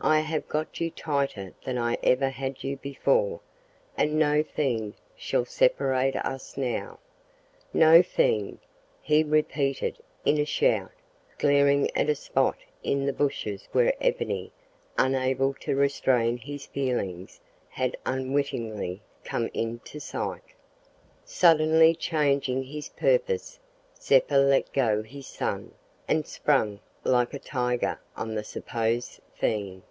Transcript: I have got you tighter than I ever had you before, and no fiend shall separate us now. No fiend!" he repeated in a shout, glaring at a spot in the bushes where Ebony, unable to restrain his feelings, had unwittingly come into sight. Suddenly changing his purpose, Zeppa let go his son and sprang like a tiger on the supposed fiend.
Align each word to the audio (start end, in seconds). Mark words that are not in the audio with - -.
I 0.00 0.20
have 0.20 0.46
got 0.46 0.78
you 0.80 0.92
tighter 0.92 1.54
than 1.64 1.76
I 1.76 1.98
ever 2.04 2.28
had 2.28 2.62
you 2.62 2.76
before, 2.76 3.40
and 3.96 4.16
no 4.16 4.44
fiend 4.44 4.94
shall 5.16 5.44
separate 5.44 6.14
us 6.14 6.56
now. 6.56 7.00
No 7.74 8.04
fiend!" 8.04 8.60
he 9.02 9.24
repeated 9.24 9.98
in 10.24 10.38
a 10.38 10.44
shout, 10.44 10.92
glaring 11.36 11.90
at 11.96 12.08
a 12.08 12.14
spot 12.14 12.58
in 12.84 13.06
the 13.06 13.12
bushes 13.12 13.68
where 13.72 13.92
Ebony, 14.00 14.52
unable 14.96 15.52
to 15.54 15.74
restrain 15.74 16.36
his 16.36 16.64
feelings, 16.64 17.40
had 17.68 17.96
unwittingly 18.06 19.02
come 19.24 19.50
into 19.52 19.98
sight. 19.98 20.54
Suddenly 21.24 21.96
changing 21.96 22.62
his 22.62 22.88
purpose, 22.90 23.58
Zeppa 24.00 24.36
let 24.36 24.72
go 24.72 25.02
his 25.02 25.26
son 25.26 25.72
and 26.06 26.24
sprang 26.24 26.78
like 27.02 27.34
a 27.34 27.38
tiger 27.40 27.98
on 28.16 28.36
the 28.36 28.44
supposed 28.44 29.18
fiend. 29.32 29.82